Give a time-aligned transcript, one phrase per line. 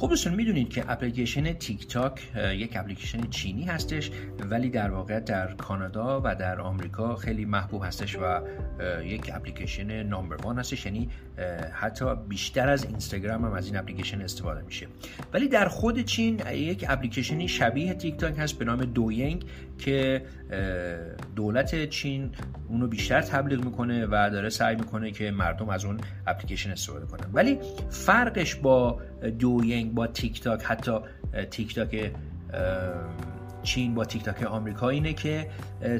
[0.00, 4.10] خب دوستان می‌دونید که اپلیکیشن تیک تاک یک اپلیکیشن چینی هستش
[4.50, 8.40] ولی در واقع در کانادا و در آمریکا خیلی محبوب هستش و
[9.04, 10.86] یک اپلیکیشن number one هستش.
[10.86, 11.08] یعنی
[11.72, 14.86] حتی بیشتر از اینستاگرام هم از این اپلیکیشن استفاده میشه.
[15.32, 19.44] ولی در خود چین یک اپلیکیشنی شبیه تیک تاک هست به نام دوینگ
[19.78, 20.22] که
[21.36, 22.30] دولت چین
[22.68, 27.30] اونو بیشتر تبلیغ می‌کنه و داره سعی می‌کنه که مردم از اون اپلیکیشن استفاده کنن.
[27.32, 27.58] ولی
[27.90, 29.00] فرقش با
[29.38, 30.98] دوینگ با تیک تاک حتی
[31.50, 32.12] تیک تاک
[33.62, 35.50] چین با تیک تاک آمریکا اینه که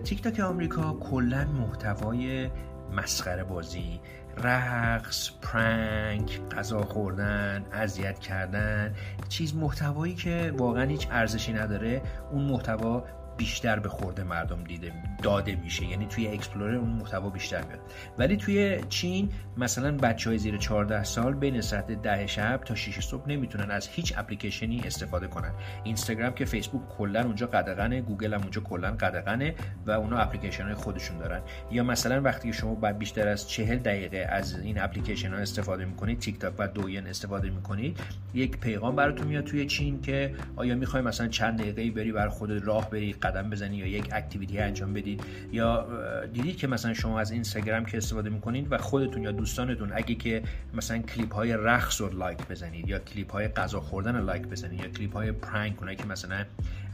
[0.05, 2.51] تیک تاک آمریکا کلا محتوای
[2.97, 4.01] مسخره بازی
[4.37, 8.95] رقص prank غذا خوردن اذیت کردن
[9.29, 13.05] چیز محتوایی که واقعا هیچ ارزشی نداره اون محتوا
[13.41, 15.85] بیشتر به خورد مردم دیده داده میشه.
[15.87, 17.81] یعنی توی explorer اون محتوا بیشتر میاد.
[18.19, 23.01] ولی توی چین مثلا بچه های زیر 14 سال بین ساعت ده شب تا 6
[23.01, 25.53] صبح نمی‌تونن از هیچ اپلیکیشنی استفاده کنن.
[25.85, 29.55] اینستاگرام که فیسبوک کلا اونجا قدغنه گوگل هم اونجا کلا قدغنه
[29.87, 31.41] و اونا اپلیکیشن های خودشون دارن.
[31.71, 36.19] یا مثلا وقتی شما بعد بیشتر از 40 دقیقه از این اپلیکیشن ها استفاده می‌کنید
[36.19, 38.01] تیک تاک و دوینگ استفاده می‌کنید
[38.35, 42.51] یک پیغام براتون میاد توی چین که آیا می‌خوای مثلا چند دقیقه بری برا خودت
[42.51, 45.87] راه بری قدم بزنی یا یک activity انجام بدید یا
[46.33, 50.43] دیدید که مثلا شما از اینستاگرام که استفاده می‌کنید و خودتون یا دوستانتون اگه که
[50.75, 54.81] مثلا کلیپ های رقص رو لایک بزنید یا کلیپ های غذا خوردن رو لایک بزنید
[54.81, 56.45] یا کلیپ های prank اونایی که مثلا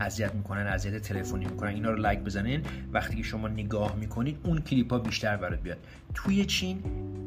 [0.01, 2.63] اذیت می‌کنن اذیت تلفنی می‌کنن اینا رو لایک بزنین.
[2.93, 5.79] وقتی که شما نگاه می‌کنید اون کلیپ ها بیشتر برات بیاد.
[6.15, 6.83] توی چین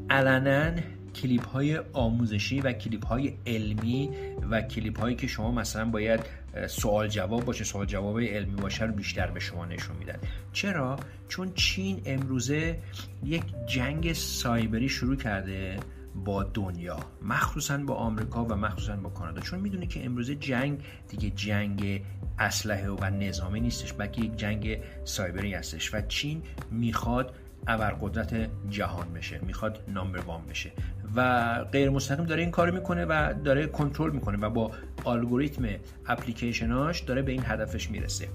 [0.09, 0.71] علنا
[1.15, 4.09] کلیپ های آموزشی و کلیپ های علمی
[4.51, 6.19] و کلیپ هایی که شما مثلا باید
[6.67, 10.19] سوال جواب باشه سوال جواب علمی باشه رو بیشتر به شما نشون میدن.
[10.53, 12.79] چرا؟ چون چین امروزه
[13.23, 15.79] یک جنگ سایبری شروع کرده
[16.15, 19.41] با دنیا مخصوصا با آمریکا و مخصوصا با کانادا.
[19.41, 22.03] چون می‌دونه که امروزه جنگ دیگه جنگ
[22.39, 27.35] اسلحه و نظامی نیستش بلکه یک جنگ سایبری هستش و چین می‌خواد
[27.67, 30.71] ابرقدرت جهان بشه می‌خواد نامبر وان بشه.
[31.15, 34.71] و غیر مستقیم داره این کار می‌کنه و داره کنترل می‌کنه و با
[35.05, 35.65] الگوریتم
[36.05, 38.27] اپلیکیشناش داره به این هدفش می‌رسه.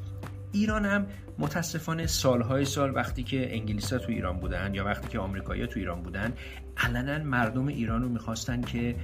[0.52, 1.06] ایران هم
[1.38, 5.78] متاسفانه سالهای سال وقتی که انگلیس ها تو ایران بودن یا وقتی که آمریکایی تو
[5.78, 6.32] ایران بودن
[6.76, 8.96] علنا مردم ایران رو می‌خواستن که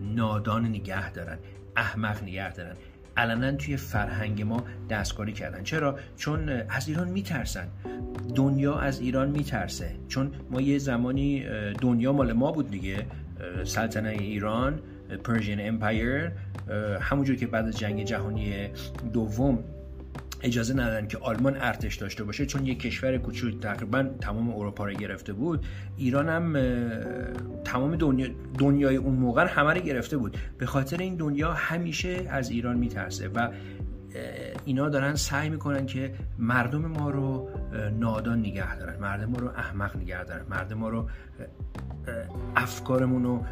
[0.00, 1.38] نادان نگه دارن
[1.76, 2.76] احمق نگه دارن.
[3.16, 5.62] علنا توی فرهنگ ما دستکاری کردن.
[5.62, 7.68] چرا؟ چون از ایران میترسن.
[8.34, 9.90] دنیا از ایران میترسه.
[10.08, 11.44] چون ما یه زمانی
[11.80, 13.06] دنیا مال ما بود دیگه.
[13.64, 14.80] سلطنه ایران
[15.24, 16.30] پرژین امپایر
[17.00, 18.68] همونجور که بعد از جنگ جهانی
[19.12, 19.64] دوم
[20.42, 24.92] اجازه ندادن که آلمان ارتش داشته باشه چون یک کشور کوچول تقریبا تمام اروپا رو
[24.92, 25.66] گرفته بود.
[25.96, 26.56] ایران هم
[27.64, 28.26] تمام دنیا
[28.58, 30.36] دنیای اون موقع همه رو گرفته بود.
[30.58, 33.48] به خاطر این دنیا همیشه از ایران میترسه و
[34.64, 37.48] اینا دارن سعی می‌کنن که مردم ما رو
[37.98, 41.08] نادان نگه دارن مردم ما رو احمق نگه دارن مردم ما رو
[42.56, 43.44] افکارمون رو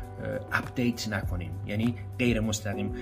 [0.53, 1.51] اپدیت نکنیم.
[1.67, 2.93] یعنی غیر مستقیم.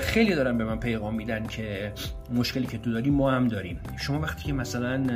[0.00, 1.92] خیلی دارن به من پیغام میدن که
[2.34, 3.80] مشکلی که تو داری ما هم داریم.
[3.98, 5.06] شما وقتی که مثلا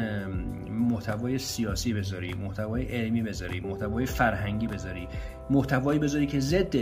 [0.70, 5.08] محتوای سیاسی بذاری محتوای علمی بذاری محتوای فرهنگی بذاری
[5.50, 6.74] محتوایی بذاری که ضد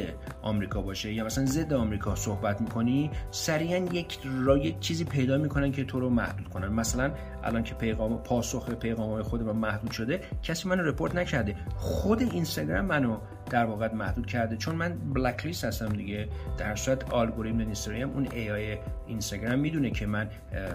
[0.43, 5.85] آمریکا باشه یا مثلا ضد آمریکا صحبت می‌کنی سریعا یک را چیزی پیدا می‌کنن که
[5.85, 6.69] تو رو محدود کنن.
[6.69, 7.11] مثلا
[7.45, 11.57] الان که پیغام پاسخ پیغام های خود من محدود شده کسی منو رپورت نکرده.
[11.77, 13.17] خود اینستاگرام منو
[13.51, 14.57] در واقع محدود کرده.
[14.57, 16.29] چون من بلک لیست هستم دیگه.
[16.59, 20.18] در صورت الگوریتم اینستاگرام اون ای آی اینستاگرام می‌دونه که من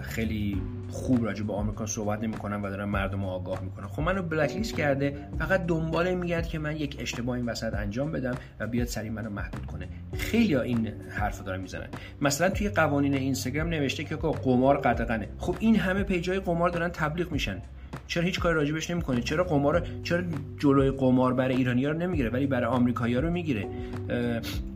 [0.02, 4.22] خیلی خوب راجع به آمریکا صحبت نمی‌کنم و دارم مردم رو آگاه می‌کنم خب منو
[4.22, 8.66] بلک لیست کرده فقط دنبال میگرد که من یک اشتباه این وسط انجام بدم و
[8.66, 9.88] بیاد سریع منو محدود کنه.
[10.16, 11.88] خیلی این حرف دارن می‌زنن.
[12.20, 15.28] مثلا توی قوانین اینستاگرام نوشته که قمار قدغنه.
[15.38, 17.62] خب این همه پیجای قمار دارن تبلیغ میشن.
[18.06, 20.22] چرا هیچ کاری راجبش نمی‌کنه؟ چرا قمار چرا
[20.58, 23.68] جلوی قمار برای ایرانی‌ها رو نمی‌گیره ولی برای آمریکایی‌ها رو می‌گیره؟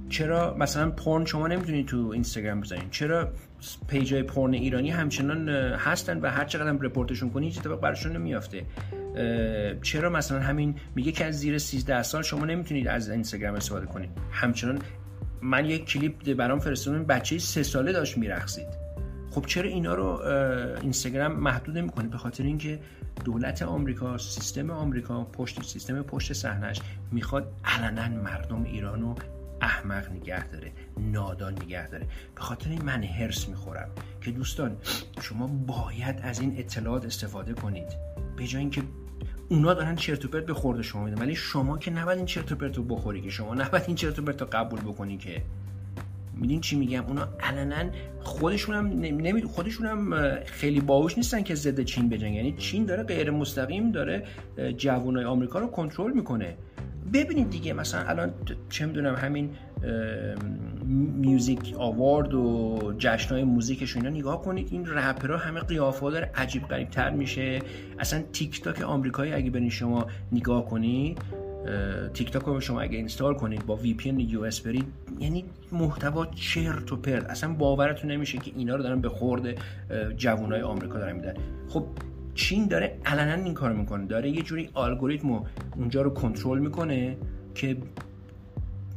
[0.08, 3.32] چرا مثلا پورن شما نمی‌تونید تو اینستاگرام بزنید؟ چرا
[3.88, 8.64] پیجای پورن ایرانی همچنان هستن و هر چقدر هم رپورتشون کنی هیچ اتفاق براشون نمیافته.
[9.82, 14.10] چرا مثلا همین میگه که از زیر 13 سال شما نمی‌تونید از اینستاگرام استفاده کنید؟
[14.32, 14.78] همچنان
[15.42, 18.66] من یک کلیپ برام فرستادم بچه سه ساله داشت میرقصید.
[19.30, 20.20] خب چرا اینا رو
[20.82, 22.78] اینستاگرام محدود می‌کنه به خاطر اینکه
[23.24, 26.80] دولت آمریکا سیستم آمریکا پشت سیستم پشت صحنهش
[27.12, 29.14] می‌خواد علنا مردم ایرانو
[29.60, 32.06] احمق نگه داره نادان نگه داره.
[32.34, 33.88] به خاطر این من هرس می‌خورم
[34.20, 34.76] که دوستان
[35.20, 37.88] شما باید از این اطلاعات استفاده کنید.
[38.36, 38.82] به جای اینکه
[39.48, 42.52] اونا دارن چرت و پرت به خورده شما میدن ولی شما که نباید این چرت
[42.52, 45.42] و پرت رو بخوری که شما نباید این چرت و پرت رو قبول بکنی که.
[46.34, 47.90] میدین چی میگم؟ اونا علنا
[48.20, 52.34] خودشون هم نمی خودشون هم خیلی باهوش نیستن که ضد چین بجنگن.
[52.34, 54.26] یعنی چین داره غیر مستقیم داره
[54.76, 56.56] جوانای آمریکا رو کنترل می‌کنه.
[57.12, 58.32] ببینید دیگه مثلا الان
[58.68, 59.50] چه می‌دونم همین
[61.16, 66.90] میوزیک آوارد و جشنهای موزیکشون اینا نگاه کنید این رپرها همه قیافه داره عجیب غریب
[66.90, 67.58] تر میشه.
[67.98, 71.18] اصلا تیک تاک آمریکایی اگه برین شما نگاه کنید
[72.14, 74.86] تیک تاک رو شما اگه install کنید با VPN US برید
[75.20, 77.30] یعنی محتوا چرت و پرت.
[77.30, 79.46] اصلا باورتون نمیشه که اینا رو دارن به خورد
[80.16, 81.34] جوانای آمریکا دارن میدن.
[81.68, 81.86] خب
[82.38, 84.06] چین داره علنا این کار می‌کنه.
[84.06, 85.44] داره یه جوری الگوریتم
[85.76, 87.16] اونجا رو کنترل می‌کنه
[87.54, 87.76] که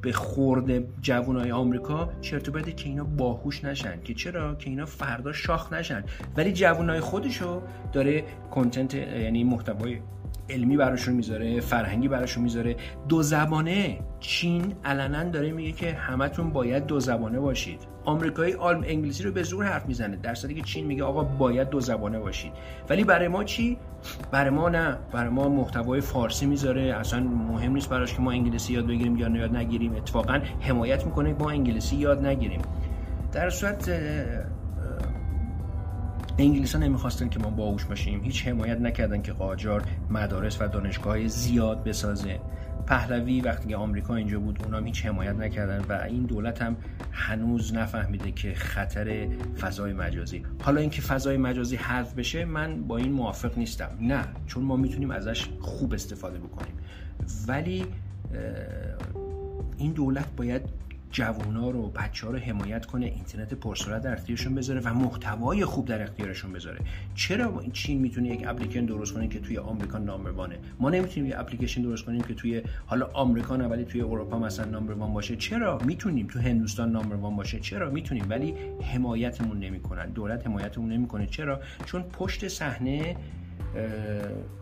[0.02, 4.02] به خورد جوانای آمریکا چرت و که اینا باهوش نشن.
[4.02, 6.04] که چرا؟ که اینا فردا شاخ نشن.
[6.38, 7.62] ولی جوانای خودشو
[7.94, 10.00] داره کنتنت یعنی محتوای
[10.50, 12.76] علمی براشون می‌ذاره فرهنگی براشون می‌ذاره.
[13.10, 14.00] دو زبانه.
[14.20, 17.91] چین علنا داره میگه که همتون باید دو زبانه باشید.
[18.06, 20.16] آمریکایی آلم انگلیسی رو به زور حرف می‌زنه.
[20.16, 22.52] در صورتی که چین میگه آقا باید دو زبانه باشید.
[22.90, 23.78] ولی برای ما چی؟
[24.32, 24.98] برای ما نه.
[25.12, 26.82] برای ما محتوای فارسی می‌ذاره.
[26.82, 29.96] اصلا مهم نیست براش که ما انگلیسی یاد بگیریم یا یاد نگیریم.
[29.96, 32.62] اتفاقا حمایت می‌کنه ما انگلیسی یاد نگیریم.
[33.32, 33.90] در صورت
[36.38, 38.24] انگلیس ها نمی‌خواستن که ما باهوش باشیم.
[38.24, 42.40] هیچ حمایت نکردن که قاجار مدارس و دانشگاه زیاد بسازه.
[42.88, 46.76] پهلوی وقتی که آمریکا اینجا بود اونا هیچ حمایت نکردن و این دولت هم
[47.12, 49.28] هنوز نفهمیده که خطر
[49.60, 50.44] فضای مجازی.
[50.64, 53.90] حالا اینکه فضای مجازی حذف بشه من با این موافق نیستم.
[54.02, 56.74] نه چون ما می‌تونیم ازش خوب استفاده بکنیم.
[57.48, 57.86] ولی
[59.78, 60.62] این دولت باید
[61.12, 65.86] جوونا رو بچه ها رو حمایت کنه اینترنت پرسرعت در اختیارشون بذاره و محتوای خوب
[65.86, 66.80] در اختیارشون بذاره.
[67.16, 71.36] چرا چین می‌تونه یک اپلیکیشن درست کنه که توی آمریکا نامبر وانه؟ ما نمی‌تونیم یک
[71.38, 75.36] اپلیکیشن درست کنیم که توی حالا آمریکا نه ولی توی اروپا مثلا نامبر وان باشه.
[75.36, 77.60] چرا؟ می‌تونیم تو هندوستان نامبر وان باشه.
[77.60, 78.54] چرا؟ می‌تونیم ولی
[78.94, 80.10] حمایتمون نمی‌کنن.
[80.10, 81.28] دولت حمایتمون نمی‌کنه.
[81.28, 83.16] چرا؟ چون پشت صحنه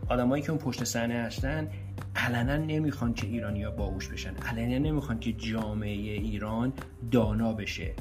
[0.10, 1.68] آدمایی که اون پشت صحنه هستن
[2.16, 4.34] علنا نمی‌خوان که ایرانیا باهوش بشن.
[4.36, 6.74] علنا نمی‌خوان که جامعه ایران
[7.12, 7.94] دانا بشه.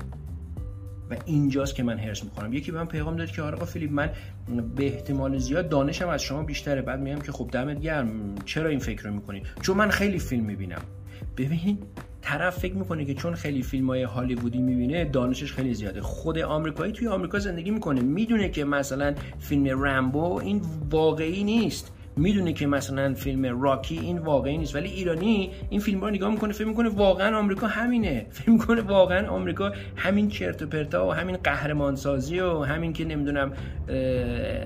[1.11, 2.53] و اینجاست که من هرس می‌خورم.
[2.53, 4.11] یکی به من پیغام داد که آقا فیلیپ من
[4.77, 6.83] به احتمال زیاد دانشم از شما بیشتره.
[6.83, 8.35] بعد میگم که خب دمت گرم.
[8.45, 10.83] چرا این فکر رو می‌کنی؟ چون من خیلی فیلم می‌بینم.
[11.37, 11.79] ببین
[12.23, 16.01] طرف فکر می‌کنه که چون خیلی فیلم های هالیوودی می‌بینه دانشش خیلی زیاده.
[16.01, 18.01] خود آمریکایی توی آمریکا زندگی می‌کنه.
[18.01, 21.93] می‌دونه که مثلا فیلم رمبو این واقعی نیست.
[22.19, 26.53] می‌دونه که مثلا فیلم راکی این واقعی نیست ولی ایرانی این فیلم رو نگاه می‌کنه
[26.53, 28.27] فکر می‌کنه واقعا آمریکا همینه.
[28.31, 33.05] فکر می‌کنه واقعا آمریکا همین چرت و پرتا و همین قهرمان سازی و همین که
[33.05, 33.53] نمی‌دونم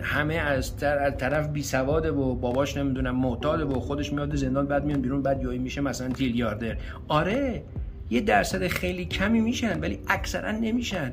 [0.02, 0.76] همه از
[1.18, 5.42] طرف بی سواده و باباش نمی‌دونم معتاده و خودش میاد زندان بعد میاد بیرون بعد
[5.42, 6.76] یایی میشه مثلا تیلیاردر.
[7.08, 7.62] آره
[8.10, 11.12] یه درصد خیلی کمی میشن ولی اکثرا نمیشن.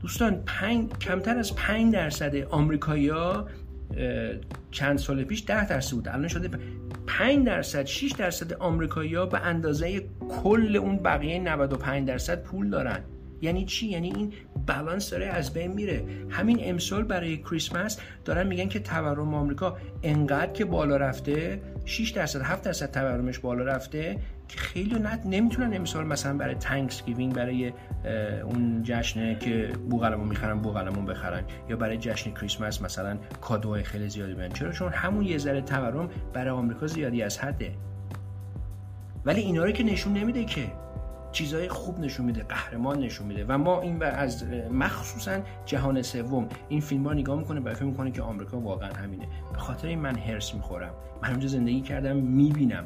[0.00, 3.46] دوستان پنج، کمتر از 5 درصد آمریکایی‌ها
[4.70, 6.08] چند سال پیش 10 درصد بود.
[6.08, 6.50] الان شده
[7.06, 10.04] 5 درصد 6 درصد آمریکایی‌ها به اندازه
[10.42, 13.00] کل اون بقیه 95 درصد پول دارن.
[13.42, 14.32] یعنی چی؟ یعنی این
[14.66, 16.04] بالانس داره از بین میره.
[16.30, 22.42] همین امسال برای کریسمس دارن میگن که تورم آمریکا انقدر که بالا رفته 6 درصد
[22.42, 24.18] 7 درصد تورمش بالا رفته
[24.48, 27.72] که خیلی نت نمی‌تونن امسال مثلا برای Thanksgiving برای
[28.44, 34.34] اون جشن که بوقلمون می‌خرن بوقلمون بخرن یا برای جشن کریسمس مثلا کادوهای خیلی زیادی
[34.34, 37.72] بدن چرا؟ چون همون یه ذره تورم برای آمریکا زیادی از حده.
[39.24, 40.62] ولی اینا رو که نشون نمیده که
[41.32, 43.44] چیزهای خوب نشون میده قهرمان نشون میده.
[43.48, 48.10] و ما این از مخصوصا جهان سوم این فیلم ها نگاه می‌کنه و فکر می‌کنه
[48.10, 49.26] که آمریکا واقعا همینه.
[49.52, 50.94] به خاطر این من هرس می‌خورم.
[51.22, 52.84] من اونجا زندگی کردم می‌بینم.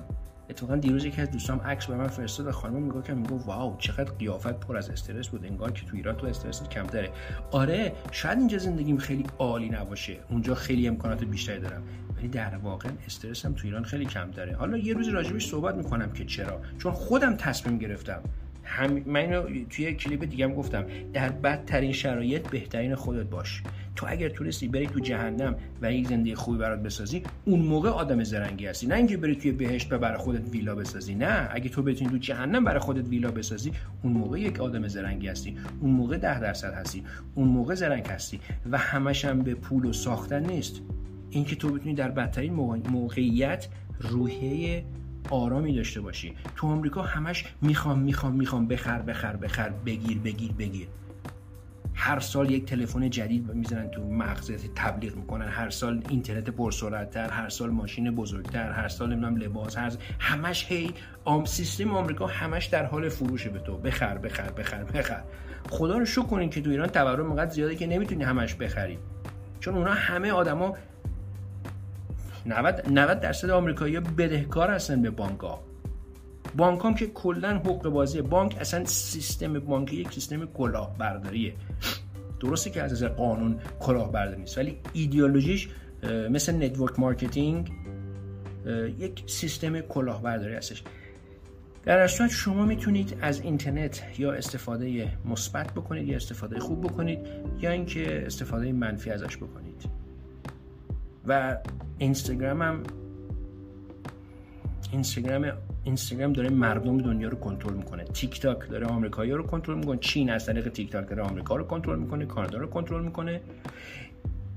[0.50, 4.12] اتفاقا دیروز یکی از دوستام عکس به من فرستاد خانم میگه که میگه واو چقدر
[4.12, 7.10] قیافت پر از استرس بود انگار که تو ایران تو استرس کمتره.
[7.50, 10.16] آره شاید اینجا زندگیم خیلی عالی نباشه.
[10.30, 11.82] اونجا خیلی امکانات بیشتری دارم.
[12.16, 14.56] ولی در واقع استرسم تو ایران خیلی کمتره.
[14.56, 16.60] حالا یه روز راجبش صحبت می‌کنم که چرا.
[16.78, 18.22] چون خودم تصمیم گرفتم.
[18.64, 23.62] هم من توی کلیپ دیگه هم گفتم در بدترین شرایط بهترین خودت باش.
[23.96, 28.24] تو اگر تونستی بری تو جهنم و یک زندگی خوبی برات بسازی اون موقع آدم
[28.24, 28.86] زرنگی هستی.
[28.86, 31.48] نه اینکه بری توی بهشت و برای خودت ویلا بسازی نه.
[31.52, 33.72] اگه تو بتونی تو جهنم برای خودت ویلا بسازی
[34.02, 35.56] اون موقع یک آدم زرنگی هستی.
[35.80, 37.04] اون موقع ده درصد هستی.
[37.34, 38.40] اون موقع زرنگ هستی.
[38.70, 40.80] و همش هم به پول و ساختن نیست.
[41.30, 42.52] اینکه تو بتونی در بدترین
[42.90, 43.68] موقعیت
[44.00, 44.84] روحیه
[45.30, 46.34] آرامی داشته باشی.
[46.56, 50.86] تو آمریکا همش می‌خوام می‌خوام می‌خوام بخر بخر بخر بگیر بگیر بگیر.
[51.98, 55.48] هر سال یک تلفن جدید می‌زنن تو مغز تبلیغ می‌کنن.
[55.48, 60.94] هر سال اینترنت پرسرعتتر هر سال ماشین بزرگتر هر سال نمی‌دونم لباس هر همش هی
[61.24, 63.76] آم سیستم آمریکا همش در حال فروش به تو.
[63.76, 65.22] بخر بخر بخر بخر.
[65.70, 68.98] خدا رو شکر کنین که تو ایران تورم انقدر زیاده که نمی‌تونی همش بخری.
[69.60, 70.76] چون اونا همه آدما
[72.46, 75.62] 90 90 درصد آمریکایی‌ها بدهکار هستن به بانک‌ها.
[76.56, 81.54] بانک هم که کلا حقه بازی بانک اصلا سیستم بانکی یک سیستم کلاهبرداریه.
[82.40, 85.68] درسته که از از قانون کلاهبرداری نیست ولی ایدئولوژیش
[86.30, 87.72] مثل network marketing
[88.98, 90.82] یک سیستم کلاهبرداری هستش.
[91.84, 97.18] در صورت شما می‌تونید از اینترنت یا استفاده مثبت بکنید یا استفاده خوب بکنید
[97.60, 99.84] یا اینکه استفاده منفی ازش بکنید.
[101.26, 101.56] و
[101.98, 102.82] اینستاگرام هم
[104.92, 105.52] اینستاگرام
[105.86, 108.04] اینستاگرام داره مردم دنیا رو کنترل می‌کنه.
[108.04, 109.98] تیک تاک داره آمریکایی رو کنترل می‌کنه.
[110.00, 112.26] چین از طریق تیک تاک داره آمریکا رو کنترل می‌کنه.
[112.26, 113.40] کانادا رو کنترل می‌کنه.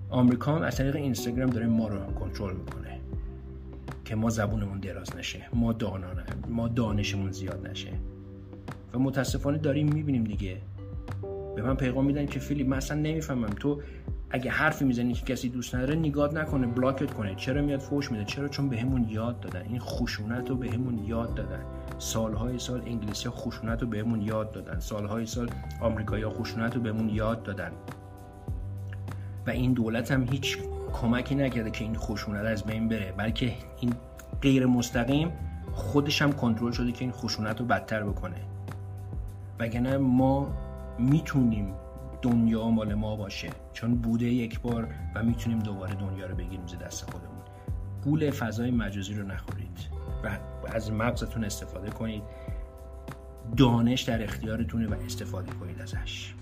[0.10, 3.00] آمریکا هم از طریق اینستاگرام داره ما رو کنترل می‌کنه.
[4.06, 5.40] که ما زبونمون دراز نشه.
[5.54, 7.92] ما دانانه ما دانشمون زیاد نشه.
[8.94, 10.58] و متاسفانه داریم می‌بینیم دیگه.
[11.56, 13.50] به من پیغام میدن که فیلیپ من اصلا نمی‌فهمم.
[13.50, 13.82] تو
[14.32, 17.36] اگه حرفی می‌زنی که کسی دوست نداره نگات نکنه بلاکت کنه.
[17.36, 19.62] چرا میاد فوش میده؟ چرا؟ چون بهمون به یاد دادن.
[19.70, 21.60] این خشونت رو بهمون به یاد دادن.
[21.98, 24.80] سالهای سال انگلیسی ها خشونت رو بهمون به یاد دادن.
[24.80, 25.50] سالهای سال
[25.82, 27.72] آمریکایی ها خشونت رو بهمون یاد دادن.
[29.48, 30.58] و این دولت هم هیچ
[30.94, 33.94] کمکی نکرده که این خشونت از بین بره بلکه این
[34.42, 35.32] غیر مستقیم
[35.74, 38.36] خودش هم کنترل شده که این خشونت رو بدتر بکنه.
[39.60, 40.48] وگرنه ما
[41.00, 41.74] می‌تونیم
[42.22, 43.50] دنیا مال ما باشه.
[43.74, 47.40] چون بوده یک بار و می‌تونیم دوباره دنیا رو بگیریم زیر دست خودمون.
[48.04, 49.80] گول فضای مجازی رو نخورید
[50.24, 52.24] و از مغزتون استفاده کنید.
[53.58, 56.34] دانش در اختیارتونه و استفاده کنید ازش.